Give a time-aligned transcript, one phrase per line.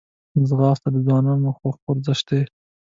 [0.47, 2.41] ځغاسته د ځوانانو خوښ ورزش دی